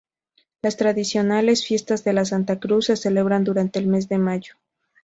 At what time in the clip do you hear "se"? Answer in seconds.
2.87-2.97